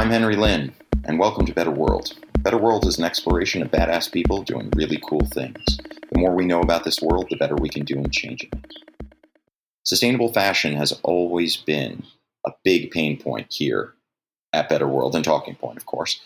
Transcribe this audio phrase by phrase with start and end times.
[0.00, 0.72] I'm Henry Lin,
[1.04, 2.14] and welcome to Better World.
[2.38, 5.62] Better World is an exploration of badass people doing really cool things.
[5.76, 8.72] The more we know about this world, the better we can do in changing it.
[9.84, 12.04] Sustainable fashion has always been
[12.46, 13.92] a big pain point here
[14.54, 16.18] at Better World and Talking Point, of course.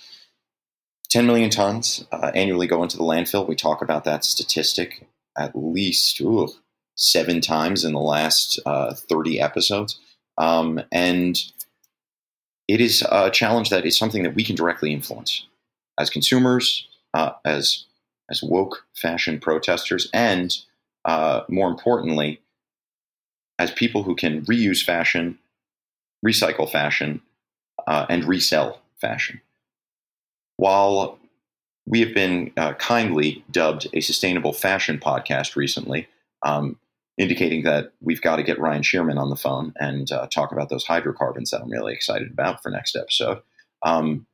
[1.10, 3.48] 10 million tons uh, annually go into the landfill.
[3.48, 5.04] We talk about that statistic
[5.36, 6.48] at least ooh,
[6.94, 9.98] seven times in the last uh, 30 episodes.
[10.38, 11.40] Um, and
[12.68, 15.46] it is a challenge that is something that we can directly influence
[15.98, 17.84] as consumers, uh, as
[18.30, 20.56] as woke fashion protesters, and
[21.04, 22.40] uh, more importantly,
[23.58, 25.38] as people who can reuse fashion,
[26.24, 27.20] recycle fashion,
[27.86, 29.40] uh, and resell fashion.
[30.56, 31.18] While
[31.86, 36.08] we have been uh, kindly dubbed a sustainable fashion podcast recently,
[36.42, 36.78] um,
[37.16, 40.68] indicating that we've got to get Ryan Shearman on the phone and uh, talk about
[40.68, 43.40] those hydrocarbons that I'm really excited about for next episode.
[43.82, 44.26] Um,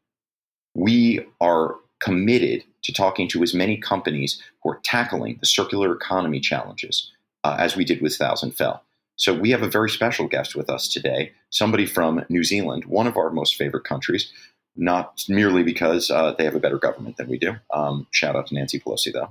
[0.74, 6.40] we are committed to talking to as many companies who are tackling the circular economy
[6.40, 7.12] challenges
[7.44, 8.82] uh, as we did with Thousand Fell.
[9.16, 13.06] So we have a very special guest with us today, somebody from New Zealand, one
[13.06, 14.32] of our most favorite countries,
[14.76, 17.56] not merely because uh, they have a better government than we do.
[17.74, 19.28] Um, shout out to Nancy Pelosi, though.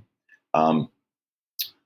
[0.54, 0.90] Um,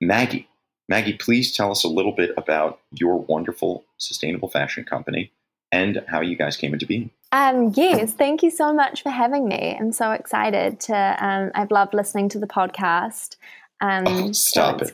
[0.01, 0.49] Maggie
[0.89, 5.31] Maggie, please tell us a little bit about your wonderful sustainable fashion company
[5.71, 7.09] and how you guys came into being.
[7.31, 9.75] Um, yes, thank you so much for having me.
[9.79, 11.17] I'm so excited to.
[11.25, 13.37] Um, I've loved listening to the podcast.
[13.81, 14.93] Um, oh, stop so it.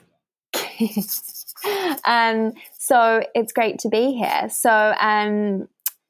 [2.06, 4.48] um, so it's great to be here.
[4.50, 5.68] So um,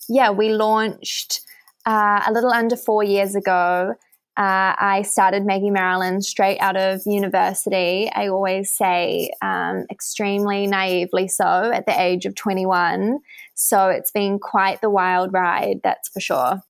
[0.07, 1.41] yeah, we launched
[1.85, 3.95] uh, a little under four years ago.
[4.39, 8.09] Uh, I started Maggie Marilyn straight out of university.
[8.15, 13.19] I always say um, extremely naively so at the age of 21.
[13.55, 16.61] So it's been quite the wild ride, that's for sure.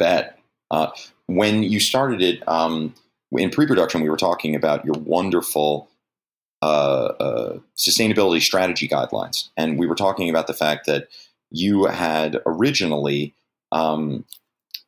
[0.00, 0.36] Bet.
[0.72, 0.88] Uh,
[1.26, 2.92] when you started it um,
[3.30, 5.88] in pre production, we were talking about your wonderful
[6.60, 9.50] uh, uh, sustainability strategy guidelines.
[9.56, 11.06] And we were talking about the fact that
[11.52, 13.32] you had originally
[13.70, 14.24] um,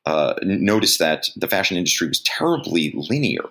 [0.08, 3.44] uh, noticed that the fashion industry was terribly linear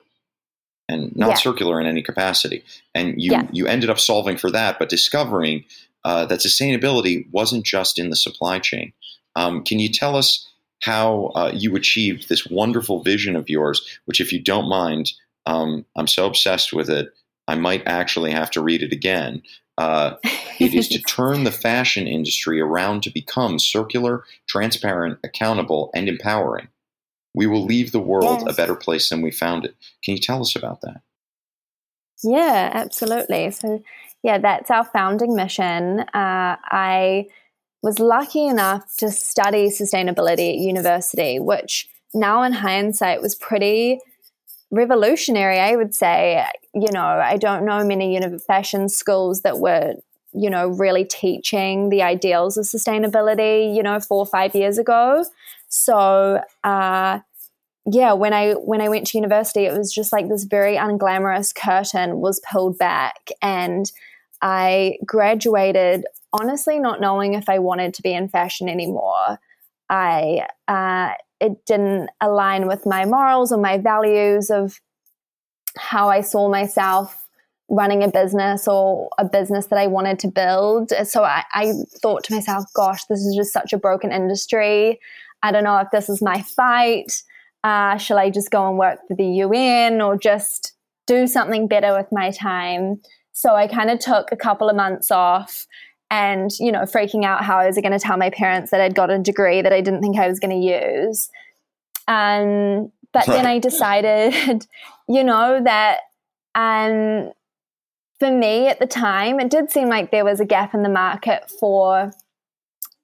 [0.90, 1.35] and not yeah.
[1.35, 2.63] circular in any capacity.
[2.95, 3.47] And you yeah.
[3.51, 5.66] you ended up solving for that, but discovering
[6.03, 8.91] uh, that sustainability wasn't just in the supply chain.
[9.35, 10.47] Um, can you tell us
[10.81, 14.00] how uh, you achieved this wonderful vision of yours?
[14.06, 15.12] Which, if you don't mind,
[15.46, 17.13] um, I'm so obsessed with it,
[17.47, 19.44] I might actually have to read it again.
[19.77, 20.15] Uh,
[20.59, 26.67] it is to turn the fashion industry around to become circular, transparent, accountable, and empowering.
[27.33, 28.53] We will leave the world yes.
[28.53, 29.75] a better place than we found it.
[30.03, 31.01] Can you tell us about that?
[32.23, 33.51] Yeah, absolutely.
[33.51, 33.83] So,
[34.23, 35.99] yeah, that's our founding mission.
[35.99, 37.27] Uh, I
[37.83, 43.99] was lucky enough to study sustainability at university, which now in hindsight was pretty
[44.72, 46.45] revolutionary, I would say.
[46.73, 49.95] You know, I don't know many fashion schools that were,
[50.33, 55.25] you know, really teaching the ideals of sustainability, you know, four or five years ago.
[55.69, 57.19] So, uh,
[57.89, 61.55] yeah, when I when I went to university, it was just like this very unglamorous
[61.55, 63.89] curtain was pulled back, and
[64.41, 69.39] I graduated honestly not knowing if I wanted to be in fashion anymore.
[69.89, 74.79] I uh, it didn't align with my morals or my values of
[75.77, 77.27] how I saw myself
[77.69, 80.91] running a business or a business that I wanted to build.
[81.05, 84.99] So I, I, thought to myself, gosh, this is just such a broken industry.
[85.43, 87.21] I don't know if this is my fight.
[87.63, 90.73] Uh, shall I just go and work for the UN or just
[91.07, 93.01] do something better with my time?
[93.33, 95.67] So I kind of took a couple of months off
[96.09, 98.95] and you know freaking out how I was going to tell my parents that I'd
[98.95, 101.29] got a degree that I didn't think I was going to use.
[102.07, 104.66] Um, but then I decided,
[105.07, 106.00] you know, that
[106.56, 107.31] um,
[108.19, 110.90] for me at the time, it did seem like there was a gap in the
[110.90, 112.12] market for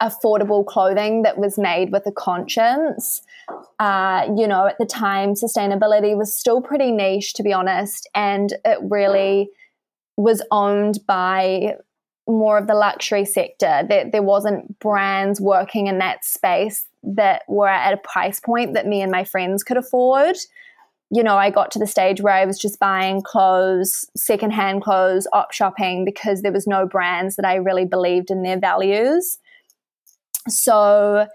[0.02, 3.22] affordable clothing that was made with a conscience.
[3.80, 8.54] Uh, you know, at the time, sustainability was still pretty niche, to be honest, and
[8.66, 9.50] it really
[10.18, 11.76] was owned by
[12.28, 13.84] more of the luxury sector.
[13.88, 18.88] There, there wasn't brands working in that space that were at a price point that
[18.88, 20.38] me and my friends could afford.
[21.12, 25.28] You know, I got to the stage where I was just buying clothes, secondhand clothes,
[25.34, 29.38] op shopping because there was no brands that I really believed in their values.
[30.48, 31.28] So,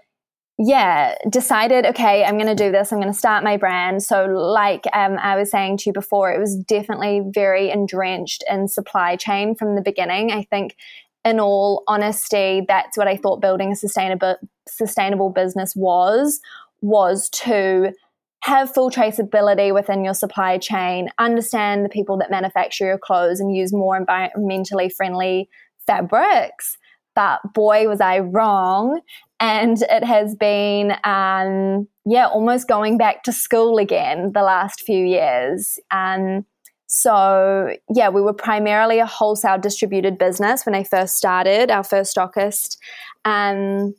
[0.61, 2.91] yeah, decided, okay, I'm going to do this.
[2.91, 4.03] I'm going to start my brand.
[4.03, 8.67] So, like um, I was saying to you before, it was definitely very entrenched in
[8.67, 10.33] supply chain from the beginning.
[10.33, 10.75] I think,
[11.23, 14.35] in all honesty, that's what I thought building a sustainable
[14.67, 16.41] sustainable business was
[16.81, 17.93] was to
[18.41, 23.55] have full traceability within your supply chain, understand the people that manufacture your clothes, and
[23.55, 25.49] use more environmentally friendly
[25.87, 26.77] fabrics.
[27.19, 29.01] But boy, was I wrong.
[29.41, 35.05] And it has been, um, yeah, almost going back to school again the last few
[35.05, 35.77] years.
[35.91, 36.45] Um,
[36.87, 41.69] so, yeah, we were primarily a wholesale distributed business when I first started.
[41.69, 42.77] Our first stockist
[43.25, 43.93] um,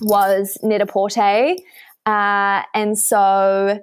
[0.00, 1.56] was Net-a-Porter.
[2.06, 3.80] Uh, and so,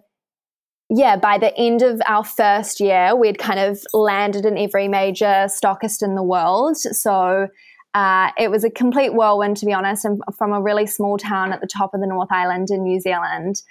[0.89, 5.45] yeah, by the end of our first year, we'd kind of landed in every major
[5.47, 6.77] stockist in the world.
[6.77, 7.49] So
[7.93, 11.53] uh, it was a complete whirlwind, to be honest, and from a really small town
[11.53, 13.61] at the top of the North Island in New Zealand.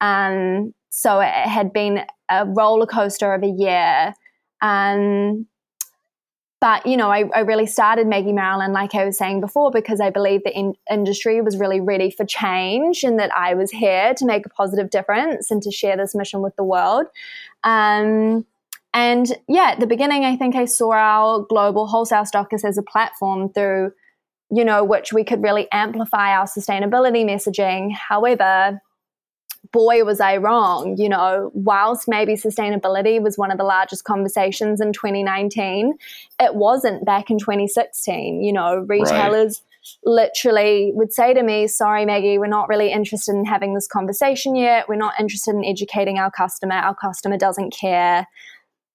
[0.00, 4.14] Um, so it had been a roller coaster of a year.
[4.60, 5.46] Um,
[6.60, 9.98] but you know, I, I, really started Maggie Marilyn, like I was saying before, because
[9.98, 14.12] I believe the in- industry was really ready for change, and that I was here
[14.14, 17.06] to make a positive difference and to share this mission with the world.
[17.64, 18.44] Um,
[18.92, 22.82] and yeah, at the beginning, I think I saw our global wholesale stockers as a
[22.82, 23.92] platform through,
[24.50, 27.92] you know, which we could really amplify our sustainability messaging.
[27.94, 28.80] However,
[29.72, 30.96] boy, was I wrong.
[30.98, 35.94] You know, whilst maybe sustainability was one of the largest conversations in 2019,
[36.40, 38.42] it wasn't back in 2016.
[38.42, 39.60] You know, retailers.
[39.60, 39.66] Right.
[40.04, 44.54] Literally would say to me, Sorry, Maggie, we're not really interested in having this conversation
[44.54, 44.90] yet.
[44.90, 46.74] We're not interested in educating our customer.
[46.74, 48.26] Our customer doesn't care.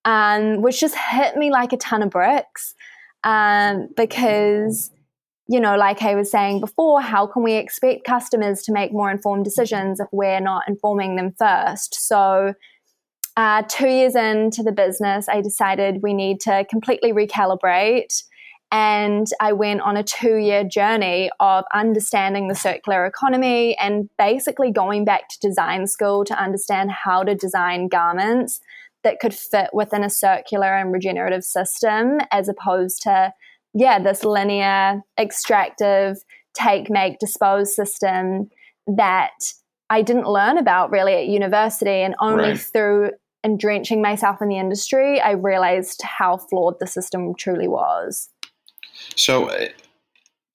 [0.06, 2.76] Um, which just hit me like a ton of bricks
[3.24, 4.92] um, because
[5.48, 9.12] you know, like I was saying before, how can we expect customers to make more
[9.12, 11.94] informed decisions if we're not informing them first?
[12.08, 12.54] So,
[13.38, 18.24] uh, two years into the business, I decided we need to completely recalibrate.
[18.72, 24.72] And I went on a two year journey of understanding the circular economy and basically
[24.72, 28.62] going back to design school to understand how to design garments
[29.06, 33.34] that could fit within a circular and regenerative system as opposed to
[33.74, 36.18] yeah, this linear, extractive,
[36.54, 38.50] take, make, dispose system
[38.88, 39.38] that
[39.90, 42.02] I didn't learn about really at university.
[42.02, 42.60] And only right.
[42.60, 43.12] through
[43.44, 48.30] and drenching myself in the industry, I realized how flawed the system truly was.
[49.16, 49.50] So,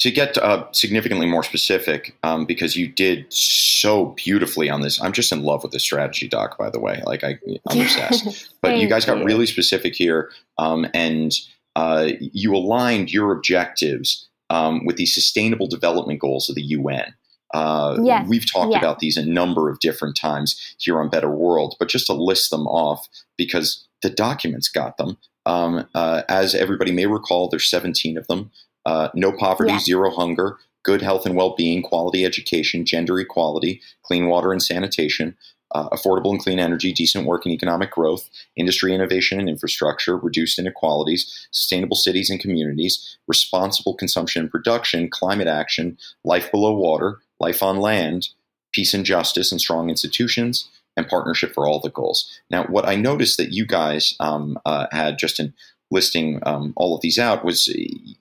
[0.00, 5.12] to get uh, significantly more specific, um, because you did so beautifully on this, I'm
[5.12, 6.58] just in love with the strategy doc.
[6.58, 7.38] By the way, like I,
[7.70, 8.54] am obsessed.
[8.62, 9.24] but you guys got you.
[9.24, 11.32] really specific here, um, and
[11.76, 17.14] uh, you aligned your objectives um, with the Sustainable Development Goals of the UN.
[17.52, 18.28] Uh, yes.
[18.28, 22.06] We've talked about these a number of different times here on Better World, but just
[22.06, 25.18] to list them off because the documents got them.
[25.46, 28.50] Um, uh, as everybody may recall, there's 17 of them.
[28.90, 34.50] Uh, no poverty, zero hunger, good health and well-being, quality education, gender equality, clean water
[34.50, 35.36] and sanitation,
[35.76, 40.58] uh, affordable and clean energy, decent work and economic growth, industry innovation and infrastructure, reduced
[40.58, 47.62] inequalities, sustainable cities and communities, responsible consumption and production, climate action, life below water, life
[47.62, 48.30] on land,
[48.72, 52.40] peace and justice, and strong institutions, and partnership for all the goals.
[52.50, 55.54] Now, what I noticed that you guys um, uh, had just in
[55.90, 57.68] listing um, all of these out was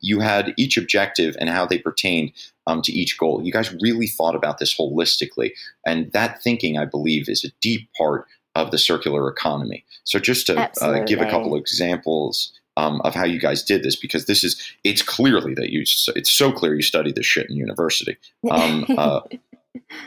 [0.01, 2.31] you had each objective and how they pertained
[2.67, 3.41] um, to each goal.
[3.43, 5.51] You guys really thought about this holistically,
[5.85, 9.85] and that thinking, I believe, is a deep part of the circular economy.
[10.03, 12.53] So, just to uh, give a couple of examples.
[12.77, 14.55] Um, of how you guys did this, because this is,
[14.85, 18.15] it's clearly that you, it's so clear you studied this shit in university.
[18.49, 19.19] Um, uh,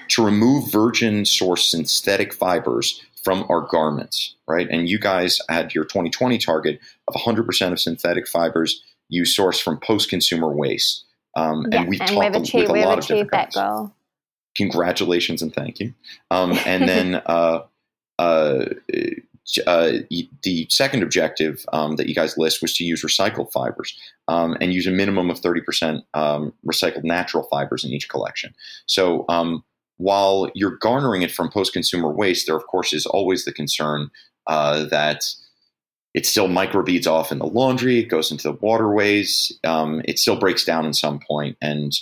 [0.08, 4.68] to remove virgin source synthetic fibers from our garments, right?
[4.68, 9.78] And you guys had your 2020 target of 100% of synthetic fibers you source from
[9.78, 11.04] post-consumer waste.
[11.36, 13.94] Um, and we've and talked we've achieved, with a lot of different that goal.
[14.56, 15.94] Congratulations and thank you.
[16.30, 17.60] Um, and then uh,
[18.18, 18.64] uh,
[19.66, 19.92] uh,
[20.42, 23.96] the second objective um, that you guys list was to use recycled fibers
[24.28, 28.54] um, and use a minimum of 30% um, recycled natural fibers in each collection.
[28.86, 29.64] So um,
[29.96, 34.10] while you're garnering it from post-consumer waste, there of course is always the concern
[34.46, 35.24] uh, that
[36.14, 40.36] it still microbeads off in the laundry, it goes into the waterways, um, it still
[40.36, 41.92] breaks down at some point, and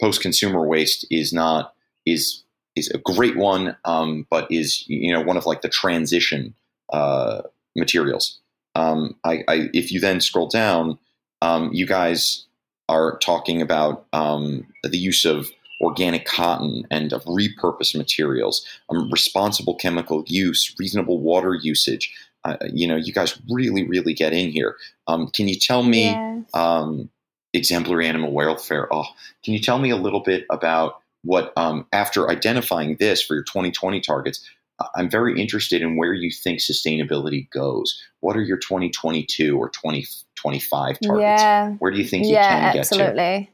[0.00, 1.74] post-consumer waste is not
[2.06, 2.42] is
[2.76, 6.54] is a great one, um, but is you know one of like the transition
[6.92, 7.42] uh,
[7.76, 8.38] materials.
[8.74, 10.98] Um, I, I, if you then scroll down,
[11.42, 12.46] um, you guys
[12.88, 19.74] are talking about um, the use of organic cotton and of repurposed materials, um, responsible
[19.74, 22.12] chemical use, reasonable water usage.
[22.44, 24.76] Uh, you know, you guys really, really get in here.
[25.06, 26.16] Um, can you tell me
[26.54, 27.10] um,
[27.52, 28.92] exemplary animal welfare?
[28.92, 29.06] Oh,
[29.44, 33.44] can you tell me a little bit about what um, after identifying this for your
[33.44, 34.48] 2020 targets,
[34.94, 38.00] I'm very interested in where you think sustainability goes.
[38.20, 41.22] What are your 2022 or 2025 targets?
[41.22, 41.72] Yeah.
[41.78, 43.06] Where do you think you yeah, can get absolutely.
[43.06, 43.20] to?
[43.20, 43.50] Absolutely.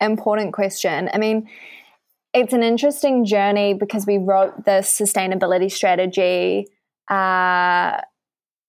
[0.00, 1.10] Important question.
[1.12, 1.48] I mean,
[2.32, 6.66] it's an interesting journey because we wrote the sustainability strategy
[7.08, 8.00] uh,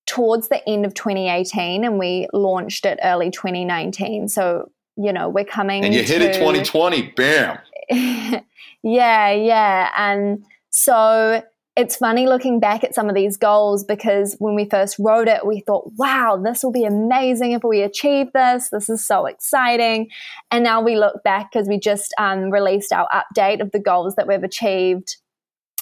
[0.06, 4.30] towards the end of 2018 and we launched it early 2019.
[4.30, 5.84] So, you know, we're coming.
[5.84, 7.58] And you hit it 2020, bam.
[8.84, 9.90] yeah, yeah.
[9.98, 11.42] And so
[11.76, 15.46] it's funny looking back at some of these goals because when we first wrote it,
[15.46, 18.70] we thought, wow, this will be amazing if we achieve this.
[18.70, 20.10] This is so exciting.
[20.52, 24.16] And now we look back because we just um, released our update of the goals
[24.16, 25.18] that we've achieved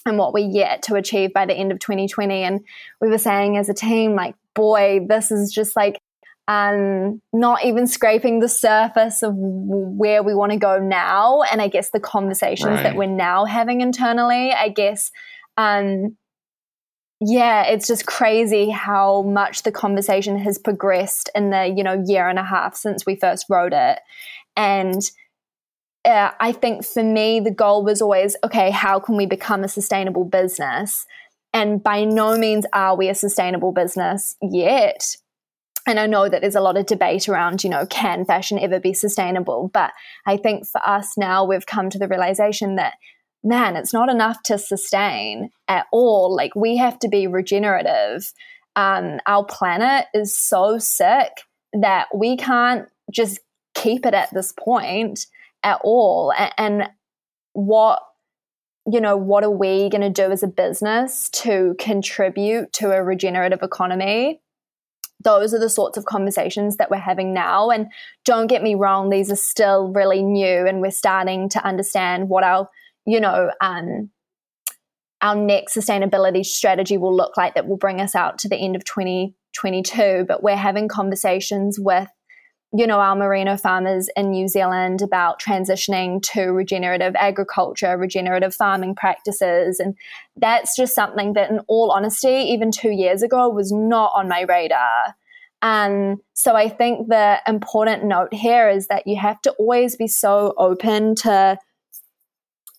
[0.05, 2.41] and what we're yet to achieve by the end of 2020.
[2.41, 2.61] And
[2.99, 5.99] we were saying as a team, like, boy, this is just like
[6.47, 11.43] um, not even scraping the surface of where we want to go now.
[11.43, 12.83] And I guess the conversations right.
[12.83, 15.11] that we're now having internally, I guess
[15.57, 16.17] um,
[17.19, 22.27] yeah, it's just crazy how much the conversation has progressed in the you know year
[22.27, 23.99] and a half since we first wrote it,
[24.55, 25.01] and
[26.05, 29.69] uh, I think for me the goal was always okay, how can we become a
[29.69, 31.05] sustainable business?
[31.53, 35.15] And by no means are we a sustainable business yet.
[35.85, 38.79] And I know that there's a lot of debate around, you know, can fashion ever
[38.79, 39.69] be sustainable?
[39.73, 39.91] But
[40.25, 42.93] I think for us now, we've come to the realization that
[43.43, 46.35] man, it's not enough to sustain at all.
[46.35, 48.31] Like we have to be regenerative.
[48.75, 51.41] Um, our planet is so sick
[51.73, 53.39] that we can't just
[53.73, 55.27] keep it at this point
[55.63, 56.31] at all.
[56.31, 56.89] And, and
[57.53, 58.01] what
[58.85, 63.01] you know, what are we going to do as a business to contribute to a
[63.01, 64.41] regenerative economy?
[65.23, 67.69] Those are the sorts of conversations that we're having now.
[67.69, 67.87] And
[68.25, 72.43] don't get me wrong, these are still really new, and we're starting to understand what
[72.43, 72.69] our
[73.05, 74.09] you know, um,
[75.21, 78.75] our next sustainability strategy will look like that will bring us out to the end
[78.75, 80.25] of 2022.
[80.27, 82.09] But we're having conversations with,
[82.73, 88.95] you know, our merino farmers in New Zealand about transitioning to regenerative agriculture, regenerative farming
[88.95, 89.79] practices.
[89.79, 89.95] And
[90.35, 94.41] that's just something that, in all honesty, even two years ago was not on my
[94.41, 95.15] radar.
[95.61, 100.07] And so I think the important note here is that you have to always be
[100.07, 101.57] so open to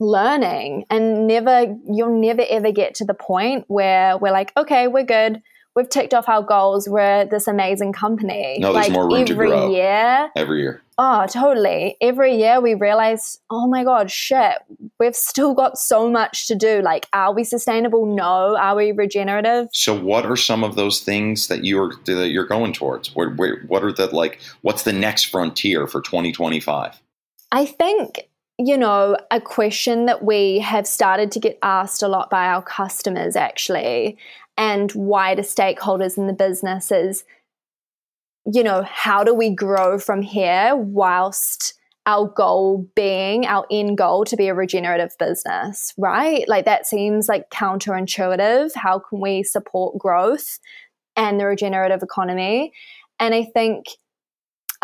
[0.00, 5.04] learning and never you'll never ever get to the point where we're like okay we're
[5.04, 5.42] good.
[5.76, 6.88] We've ticked off our goals.
[6.88, 8.58] We're this amazing company.
[8.60, 10.82] No there's like more room every to grow year every year.
[10.98, 11.96] Oh totally.
[12.00, 14.58] Every year we realize oh my god shit
[15.00, 16.80] we've still got so much to do.
[16.80, 18.06] Like are we sustainable?
[18.06, 18.56] No.
[18.56, 19.68] Are we regenerative?
[19.72, 23.14] So what are some of those things that you're that you're going towards?
[23.14, 23.36] What,
[23.66, 27.00] what are the like what's the next frontier for 2025
[27.52, 32.30] i think you know, a question that we have started to get asked a lot
[32.30, 34.16] by our customers actually,
[34.56, 37.24] and wider stakeholders in the business is,
[38.52, 41.74] you know, how do we grow from here whilst
[42.06, 46.46] our goal being our end goal to be a regenerative business, right?
[46.48, 48.72] Like that seems like counterintuitive.
[48.74, 50.58] How can we support growth
[51.16, 52.72] and the regenerative economy?
[53.18, 53.86] And I think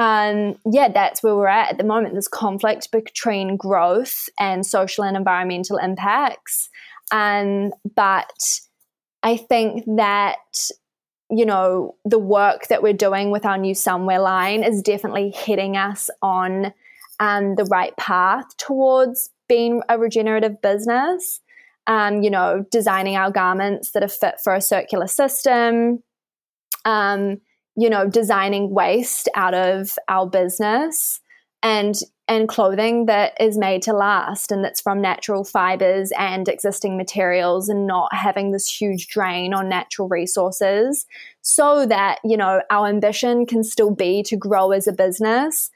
[0.00, 2.14] um, yeah, that's where we're at at the moment.
[2.14, 6.70] There's conflict between growth and social and environmental impacts.
[7.12, 8.60] Um, but
[9.22, 10.70] I think that,
[11.28, 15.76] you know, the work that we're doing with our new Somewhere line is definitely hitting
[15.76, 16.72] us on
[17.20, 21.40] um, the right path towards being a regenerative business.
[21.86, 26.02] Um, you know, designing our garments that are fit for a circular system.
[26.86, 27.42] Um,
[27.80, 31.18] you know, designing waste out of our business
[31.62, 31.96] and
[32.28, 37.70] and clothing that is made to last and that's from natural fibers and existing materials
[37.70, 41.06] and not having this huge drain on natural resources
[41.40, 45.70] so that you know our ambition can still be to grow as a business.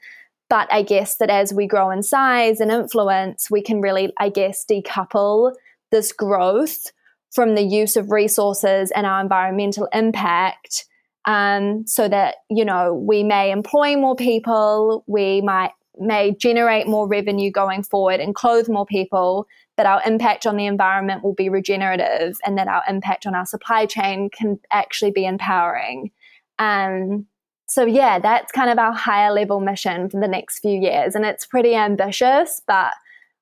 [0.47, 4.29] But i guess that as we grow in size and influence we can really i
[4.29, 5.55] guess decouple
[5.91, 6.91] this growth
[7.31, 10.85] from the use of resources and our environmental impact
[11.25, 17.07] um, so that you know we may employ more people, we might may generate more
[17.07, 21.49] revenue going forward and clothe more people, that our impact on the environment will be
[21.49, 26.11] regenerative, and that our impact on our supply chain can actually be empowering.
[26.59, 27.27] Um,
[27.67, 31.25] so yeah, that's kind of our higher level mission for the next few years, and
[31.25, 32.91] it's pretty ambitious, but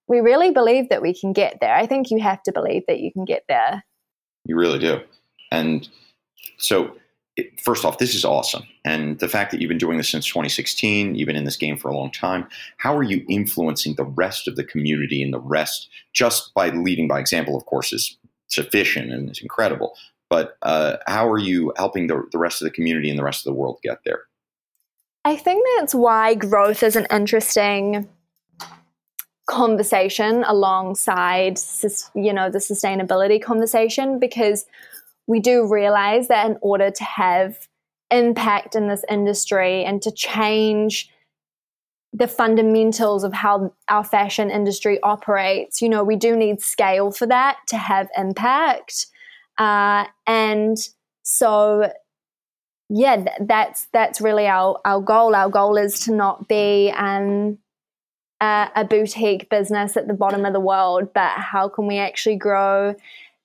[0.08, 1.74] we really believe that we can get there.
[1.76, 3.84] I think you have to believe that you can get there.
[4.46, 5.02] You really do,
[5.52, 5.88] and
[6.58, 6.96] so
[7.36, 8.64] it, first off, this is awesome.
[8.86, 11.78] And the fact that you've been doing this since 2016, you've been in this game
[11.78, 12.48] for a long time,
[12.78, 17.08] how are you influencing the rest of the community and the rest just by leading
[17.08, 19.96] by example, of course, is sufficient and is incredible.
[20.30, 23.46] But uh, how are you helping the, the rest of the community and the rest
[23.46, 24.22] of the world get there?
[25.26, 28.10] I think that's why growth is an interesting
[29.46, 31.60] conversation alongside
[32.16, 34.66] you know the sustainability conversation because
[35.28, 37.68] we do realize that in order to have
[38.12, 41.10] impact in this industry and to change
[42.14, 47.26] the fundamentals of how our fashion industry operates, you know, we do need scale for
[47.26, 49.08] that to have impact.
[49.58, 50.78] Uh, and
[51.24, 51.92] so,
[52.90, 55.34] yeah, th- that's that's really our our goal.
[55.34, 57.58] Our goal is to not be um,
[58.40, 62.36] a, a boutique business at the bottom of the world, but how can we actually
[62.36, 62.94] grow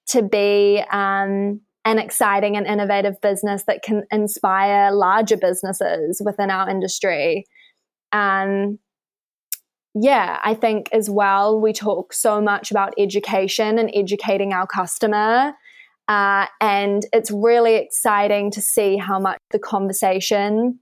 [0.08, 6.68] to be um, an exciting and innovative business that can inspire larger businesses within our
[6.68, 7.46] industry.
[8.12, 8.78] And
[9.94, 15.54] yeah, I think as well, we talk so much about education and educating our customer.
[16.08, 20.78] Uh, and it's really exciting to see how much the conversation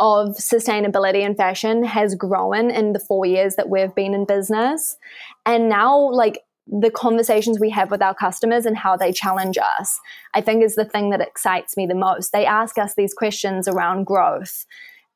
[0.00, 4.96] of sustainability and fashion has grown in the four years that we've been in business.
[5.44, 9.98] And now, like, the conversations we have with our customers and how they challenge us,
[10.34, 12.32] I think is the thing that excites me the most.
[12.32, 14.66] They ask us these questions around growth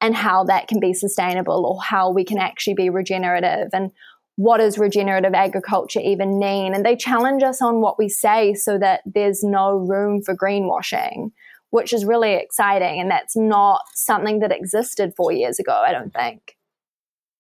[0.01, 3.91] and how that can be sustainable or how we can actually be regenerative and
[4.37, 6.73] what does regenerative agriculture even mean?
[6.73, 11.33] And they challenge us on what we say so that there's no room for greenwashing,
[11.69, 13.01] which is really exciting.
[13.01, 16.57] And that's not something that existed four years ago, I don't think.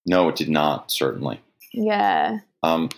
[0.05, 1.41] No, it did not, certainly.
[1.73, 2.41] Yeah.
[2.63, 2.91] Um,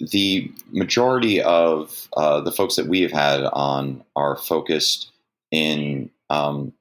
[0.00, 5.10] the majority of uh, the folks that we have had on are focused
[5.50, 6.72] in um,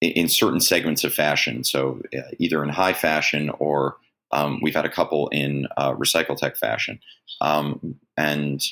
[0.00, 1.64] in certain segments of fashion.
[1.64, 3.96] So uh, either in high fashion or
[4.32, 7.00] um, we've had a couple in uh, recycle tech fashion.
[7.40, 8.62] Um, and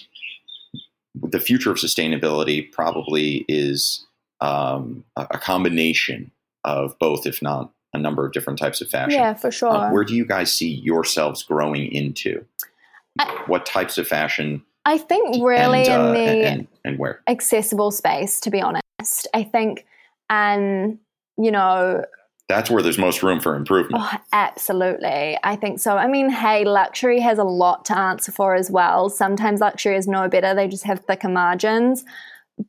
[1.15, 4.05] the future of sustainability probably is
[4.41, 6.31] um, a combination
[6.65, 9.21] of both, if not a number of different types of fashion.
[9.21, 9.71] Yeah, for sure.
[9.71, 12.45] Uh, where do you guys see yourselves growing into?
[13.19, 14.65] I, what types of fashion?
[14.85, 18.41] I think really and, uh, in the and, and, where accessible space.
[18.41, 19.87] To be honest, I think,
[20.29, 20.99] and
[21.37, 22.05] you know,
[22.49, 24.03] that's where there's most room for improvement.
[24.05, 25.39] Oh, absolutely.
[25.43, 25.97] I think so.
[25.97, 29.09] I mean, hey, luxury has a lot to answer for as well.
[29.09, 32.05] Sometimes luxury is no better, they just have thicker margins.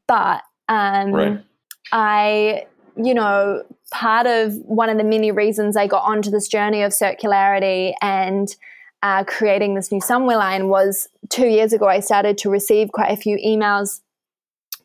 [0.08, 1.44] But um, right.
[1.92, 6.82] I, you know, part of one of the many reasons I got onto this journey
[6.82, 8.56] of circularity and
[9.02, 13.12] uh, creating this new Somewhere line was two years ago, I started to receive quite
[13.12, 14.02] a few emails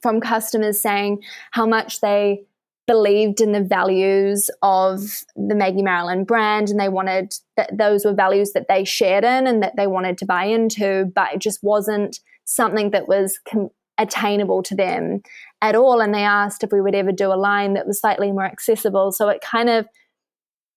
[0.02, 2.44] from customers saying how much they
[2.86, 8.12] believed in the values of the Maggie Marilyn brand and they wanted that those were
[8.12, 11.62] values that they shared in and that they wanted to buy into, but it just
[11.62, 15.22] wasn't something that was com- attainable to them
[15.62, 16.00] at all.
[16.00, 19.12] And they asked if we would ever do a line that was slightly more accessible.
[19.12, 19.86] So it kind of,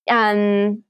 [0.08, 0.84] um,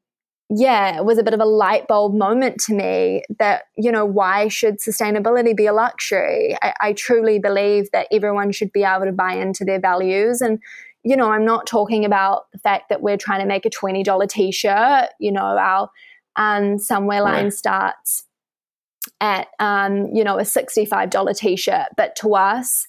[0.49, 4.05] yeah, it was a bit of a light bulb moment to me that, you know,
[4.05, 6.55] why should sustainability be a luxury?
[6.61, 10.41] I, I, truly believe that everyone should be able to buy into their values.
[10.41, 10.59] And,
[11.03, 14.29] you know, I'm not talking about the fact that we're trying to make a $20
[14.29, 15.09] t shirt.
[15.19, 15.89] You know, our
[16.35, 17.53] um, somewhere line right.
[17.53, 18.25] starts
[19.21, 21.87] at, um, you know, a $65 t shirt.
[21.95, 22.85] But to us,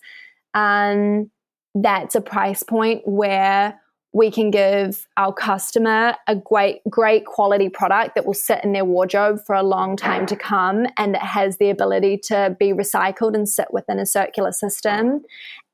[0.54, 1.30] um,
[1.74, 3.80] that's a price point where
[4.14, 8.84] we can give our customer a great great quality product that will sit in their
[8.84, 13.34] wardrobe for a long time to come and that has the ability to be recycled
[13.34, 15.20] and sit within a circular system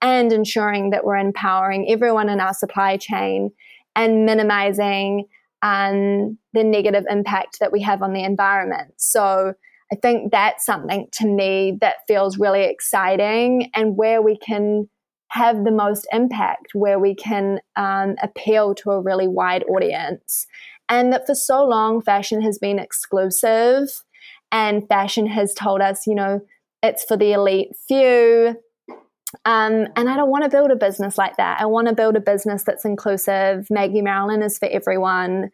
[0.01, 3.51] and ensuring that we're empowering everyone in our supply chain
[3.95, 5.27] and minimizing
[5.63, 8.95] um, the negative impact that we have on the environment.
[8.97, 9.55] So
[9.93, 14.89] i think that's something to me that feels really exciting and where we can
[15.31, 20.47] have the most impact, where we can um, appeal to a really wide audience.
[20.89, 23.89] And that for so long, fashion has been exclusive,
[24.51, 26.41] and fashion has told us, you know,
[26.83, 28.57] it's for the elite few.
[29.45, 31.61] Um, and I don't want to build a business like that.
[31.61, 33.69] I want to build a business that's inclusive.
[33.71, 35.53] Maggie Marilyn is for everyone.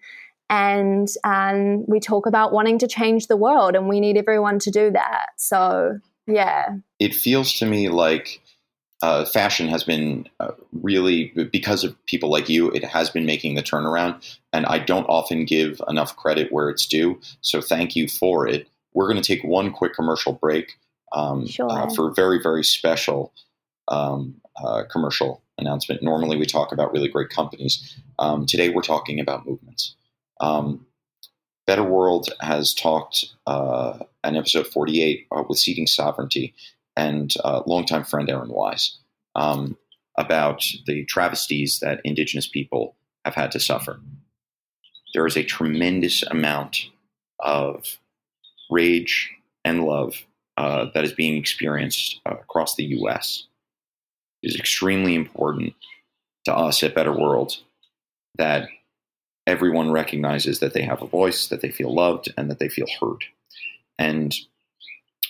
[0.48, 4.70] And um, we talk about wanting to change the world, and we need everyone to
[4.70, 5.26] do that.
[5.36, 6.76] So, yeah.
[6.98, 8.40] It feels to me like
[9.02, 13.54] uh, fashion has been uh, really because of people like you it has been making
[13.54, 18.08] the turnaround and i don't often give enough credit where it's due so thank you
[18.08, 20.78] for it we're going to take one quick commercial break
[21.12, 21.70] um, sure.
[21.70, 23.32] uh, for a very very special
[23.88, 26.02] um, uh, commercial announcement.
[26.02, 27.96] Normally, we talk about really great companies.
[28.18, 29.94] Um, today, we're talking about movements.
[30.40, 30.86] Um,
[31.66, 36.54] Better World has talked uh, in episode 48 uh, with Seeding Sovereignty
[36.96, 38.98] and uh, longtime friend Aaron Wise
[39.34, 39.76] um,
[40.18, 44.00] about the travesties that Indigenous people have had to suffer.
[45.14, 46.88] There is a tremendous amount
[47.40, 47.98] of
[48.70, 49.30] rage
[49.64, 50.14] and love
[50.56, 53.44] uh, that is being experienced uh, across the U.S.
[54.42, 55.74] It is extremely important
[56.46, 57.58] to us at Better World
[58.38, 58.68] that
[59.46, 62.86] everyone recognizes that they have a voice, that they feel loved, and that they feel
[63.00, 63.24] heard.
[63.98, 64.34] And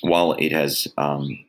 [0.01, 1.45] while it has um,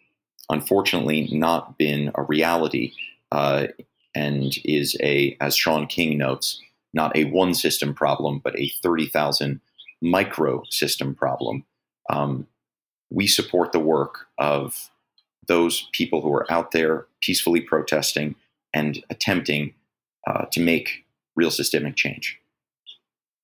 [0.50, 2.94] unfortunately not been a reality
[3.32, 3.68] uh,
[4.16, 6.62] and is a, as Shaun King notes,
[6.94, 9.62] not a one system problem, but a 30,000
[10.02, 11.66] micro system problem,
[12.10, 12.48] um,
[13.10, 14.90] we support the work of
[15.48, 18.36] those people who are out there peacefully protesting
[18.74, 19.74] and attempting
[20.28, 21.06] uh, to make
[21.36, 22.40] real systemic change.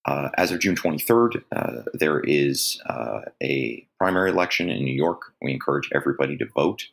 [0.06, 5.34] Uh, as of June 23rd, uh, there is uh, a primary election in New York.
[5.42, 6.88] We encourage everybody to vote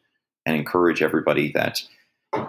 [0.47, 1.83] and encourage everybody that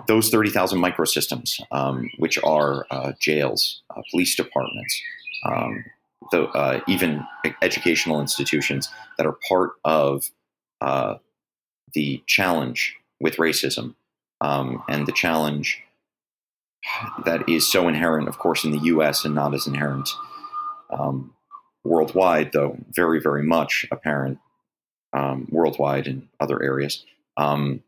[0.08, 5.02] those 30,000 microsystems, um, which are uh, jails, uh, police departments,
[5.46, 5.84] um,
[6.32, 7.26] the, uh, even
[7.64, 10.30] educational institutions that are part of
[11.94, 13.96] the challenge with racism
[14.40, 15.82] um, and the challenge
[17.26, 19.26] that is so inherent, of course, in the U.S.
[19.26, 20.10] and not as inherent
[20.92, 21.34] um,
[21.84, 24.40] worldwide, though very, very much apparent
[25.14, 27.04] um, worldwide in other areas,
[27.38, 27.84] um,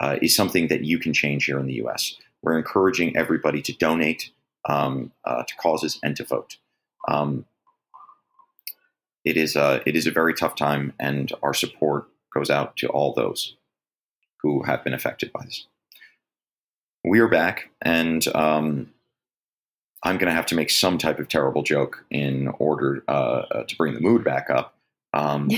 [0.00, 2.14] uh, is something that you can change here in the U.S.
[2.42, 4.30] We're encouraging everybody to donate
[4.68, 6.56] um, uh, to causes and to vote.
[7.08, 7.46] Um,
[9.24, 12.88] it is a, it is a very tough time, and our support goes out to
[12.88, 13.56] all those
[14.42, 15.66] who have been affected by this.
[17.04, 18.90] We are back, and um,
[20.02, 23.64] I'm going to have to make some type of terrible joke in order uh, uh,
[23.64, 24.74] to bring the mood back up.
[25.12, 25.50] Um,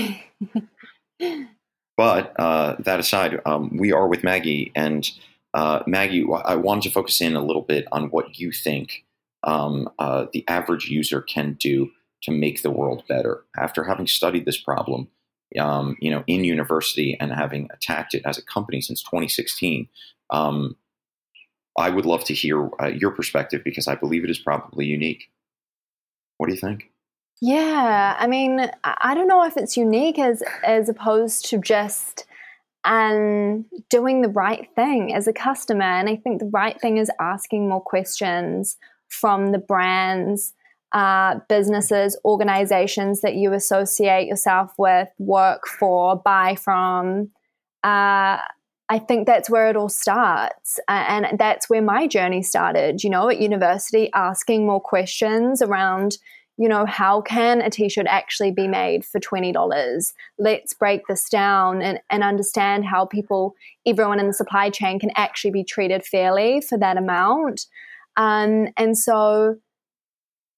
[1.97, 5.09] but uh, that aside, um, we are with Maggie, and
[5.53, 9.03] uh, Maggie, I wanted to focus in a little bit on what you think
[9.43, 11.91] um, uh, the average user can do
[12.23, 13.43] to make the world better.
[13.57, 15.09] After having studied this problem,
[15.59, 19.87] um, you know, in university and having attacked it as a company since 2016.
[20.29, 20.77] Um,
[21.77, 25.29] I would love to hear uh, your perspective because I believe it is probably unique.
[26.37, 26.91] What do you think?
[27.41, 32.25] Yeah, I mean, I don't know if it's unique as as opposed to just
[32.83, 35.83] um, doing the right thing as a customer.
[35.83, 38.77] And I think the right thing is asking more questions
[39.09, 40.53] from the brands,
[40.93, 47.29] uh, businesses, organizations that you associate yourself with, work for, buy from.
[47.83, 48.37] Uh,
[48.91, 50.77] I think that's where it all starts.
[50.89, 56.17] And that's where my journey started, you know, at university, asking more questions around,
[56.57, 60.11] you know, how can a t shirt actually be made for $20?
[60.37, 65.11] Let's break this down and, and understand how people, everyone in the supply chain, can
[65.15, 67.67] actually be treated fairly for that amount.
[68.17, 69.55] Um, and so,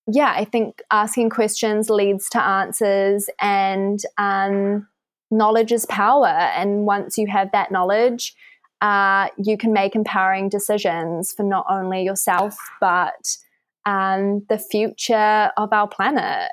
[0.07, 4.87] yeah, I think asking questions leads to answers and, um,
[5.33, 6.27] knowledge is power.
[6.27, 8.35] And once you have that knowledge,
[8.81, 13.37] uh, you can make empowering decisions for not only yourself, but
[13.85, 16.51] um, the future of our planet.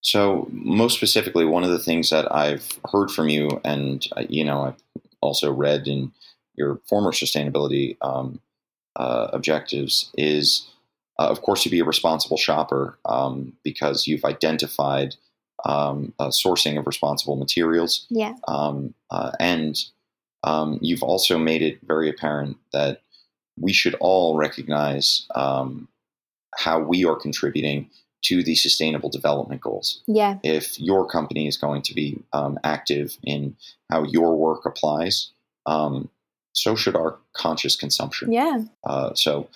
[0.00, 4.44] So, most specifically, one of the things that I've heard from you, and uh, you
[4.44, 4.82] know, I've
[5.20, 6.12] also read in
[6.54, 8.40] your former sustainability um,
[8.94, 10.68] uh, objectives, is
[11.18, 15.16] uh, of course to be a responsible shopper um, because you've identified
[15.64, 18.06] um, uh, sourcing of responsible materials.
[18.10, 18.34] Yeah.
[18.48, 19.76] Um, uh, and
[20.44, 23.02] um, you've also made it very apparent that
[23.58, 25.88] we should all recognize um,
[26.54, 27.90] how we are contributing
[28.22, 30.02] to the sustainable development goals.
[30.06, 30.38] Yeah.
[30.42, 33.56] If your company is going to be um, active in
[33.90, 35.30] how your work applies,
[35.64, 36.08] um,
[36.52, 38.32] so should our conscious consumption.
[38.32, 38.62] Yeah.
[38.84, 39.48] Uh, so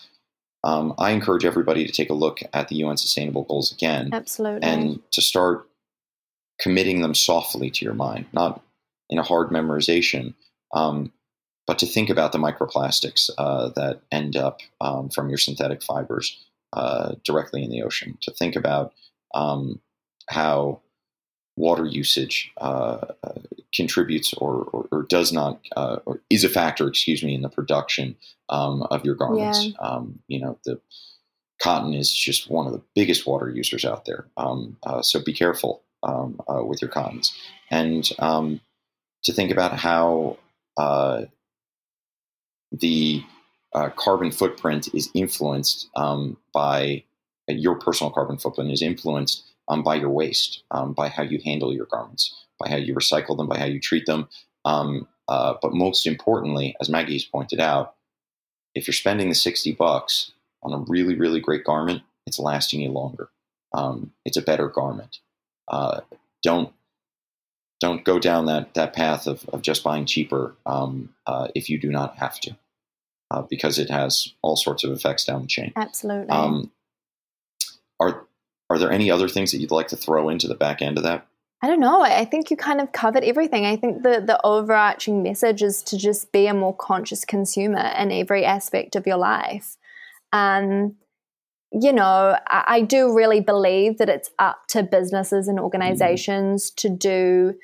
[0.62, 4.10] um, I encourage everybody to take a look at the UN Sustainable Goals again.
[4.12, 4.62] Absolutely.
[4.62, 5.66] And to start
[6.60, 8.62] committing them softly to your mind, not
[9.08, 10.34] in a hard memorization,
[10.72, 11.12] um,
[11.66, 16.38] but to think about the microplastics uh, that end up um, from your synthetic fibers
[16.72, 18.92] uh, directly in the ocean, to think about
[19.34, 19.80] um,
[20.28, 20.80] how
[21.56, 23.32] water usage uh, uh
[23.74, 27.48] contributes or, or, or, does not, uh, or is a factor, excuse me, in the
[27.48, 28.16] production
[28.48, 29.66] um, of your garments.
[29.66, 29.72] Yeah.
[29.78, 30.80] Um, you know, the
[31.62, 34.26] cotton is just one of the biggest water users out there.
[34.36, 37.34] Um, uh, so be careful um, uh, with your cons,
[37.70, 38.60] and um,
[39.24, 40.38] to think about how
[40.76, 41.24] uh,
[42.72, 43.22] the
[43.74, 47.04] uh, carbon footprint is influenced um, by
[47.48, 51.40] uh, your personal carbon footprint is influenced um, by your waste, um, by how you
[51.44, 54.28] handle your garments, by how you recycle them, by how you treat them.
[54.64, 57.94] Um, uh, but most importantly, as Maggie's pointed out,
[58.74, 60.32] if you're spending the 60 bucks
[60.62, 63.28] on a really, really great garment, it's lasting you longer.
[64.24, 65.18] It's a better garment.
[65.70, 66.00] Uh,
[66.42, 66.72] don't
[67.80, 71.78] don't go down that that path of, of just buying cheaper um, uh, if you
[71.78, 72.56] do not have to,
[73.30, 75.72] uh, because it has all sorts of effects down the chain.
[75.76, 76.28] Absolutely.
[76.28, 76.70] Um,
[77.98, 78.26] are
[78.68, 81.04] are there any other things that you'd like to throw into the back end of
[81.04, 81.26] that?
[81.62, 82.02] I don't know.
[82.02, 83.66] I think you kind of covered everything.
[83.66, 88.12] I think the the overarching message is to just be a more conscious consumer in
[88.12, 89.76] every aspect of your life.
[90.32, 90.96] Um,
[91.72, 96.74] you know, I, I do really believe that it's up to businesses and organizations mm.
[96.76, 97.54] to do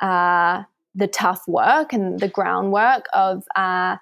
[0.00, 0.62] uh,
[0.94, 3.96] the tough work and the groundwork of uh,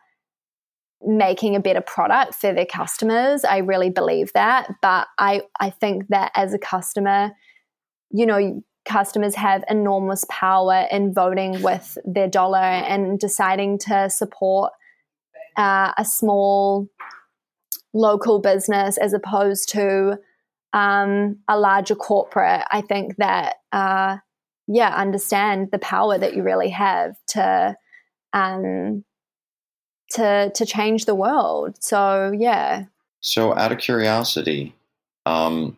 [1.03, 3.45] making a better product for their customers.
[3.45, 4.73] I really believe that.
[4.83, 7.33] But I, I think that as a customer,
[8.11, 14.73] you know, customers have enormous power in voting with their dollar and deciding to support
[15.57, 16.89] uh, a small
[17.93, 20.19] local business as opposed to
[20.73, 22.65] um, a larger corporate.
[22.71, 24.19] I think that, uh,
[24.67, 27.77] yeah, understand the power that you really have to
[28.33, 29.05] um,
[30.13, 31.77] to to change the world.
[31.81, 32.85] So yeah.
[33.21, 34.75] So out of curiosity,
[35.27, 35.77] um,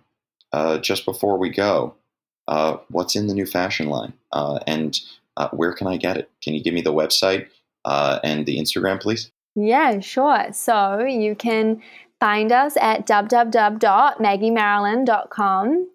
[0.52, 1.94] uh, just before we go,
[2.48, 4.98] uh, what's in the new fashion line, uh, and
[5.36, 6.30] uh, where can I get it?
[6.42, 7.48] Can you give me the website
[7.84, 9.30] uh, and the Instagram, please?
[9.54, 10.48] Yeah, sure.
[10.52, 11.82] So you can
[12.20, 15.88] find us at www.maggiemarilyn.com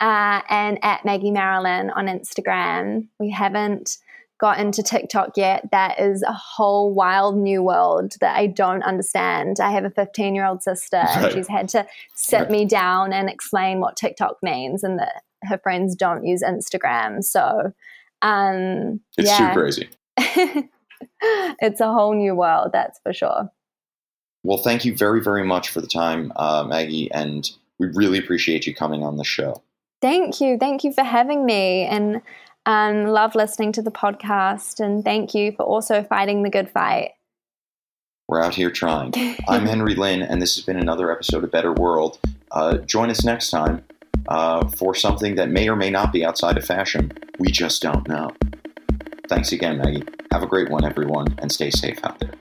[0.00, 3.08] uh, and at Maggie Marilyn on Instagram.
[3.18, 3.98] We haven't
[4.38, 9.58] got into TikTok yet, that is a whole wild new world that I don't understand.
[9.60, 11.24] I have a 15 year old sister, right.
[11.24, 12.50] and she's had to sit right.
[12.50, 17.24] me down and explain what TikTok means and that her friends don't use Instagram.
[17.24, 17.72] So,
[18.22, 19.52] um, it's yeah.
[19.52, 19.88] too crazy.
[21.60, 23.50] it's a whole new world, that's for sure.
[24.44, 28.66] Well, thank you very, very much for the time, uh, Maggie, and we really appreciate
[28.66, 29.62] you coming on the show.
[30.00, 30.58] Thank you.
[30.58, 31.84] Thank you for having me.
[31.84, 32.22] And
[32.66, 34.78] um, love listening to the podcast.
[34.78, 37.12] And thank you for also fighting the good fight.
[38.28, 39.14] We're out here trying.
[39.48, 42.18] I'm Henry Lin, and this has been another episode of Better World.
[42.52, 43.82] Uh, join us next time
[44.28, 47.12] uh, for something that may or may not be outside of fashion.
[47.38, 48.30] We just don't know.
[49.28, 50.04] Thanks again, Maggie.
[50.32, 52.32] Have a great one, everyone, and stay safe out there.